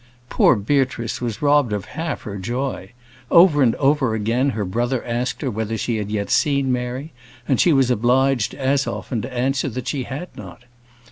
Poor 0.29 0.55
Beatrice 0.55 1.21
was 1.21 1.43
robbed 1.43 1.71
of 1.71 1.85
half 1.93 2.23
her 2.23 2.39
joy: 2.39 2.93
over 3.29 3.61
and 3.61 3.75
over 3.75 4.15
again 4.15 4.49
her 4.57 4.65
brother 4.65 5.05
asked 5.05 5.43
her 5.43 5.51
whether 5.51 5.77
she 5.77 5.97
had 5.97 6.09
yet 6.09 6.31
seen 6.31 6.71
Mary, 6.71 7.13
and 7.47 7.59
she 7.61 7.71
was 7.71 7.91
obliged 7.91 8.55
as 8.55 8.87
often 8.87 9.21
to 9.21 9.31
answer 9.31 9.69
that 9.69 9.87
she 9.87 10.05
had 10.05 10.35
not. 10.35 10.63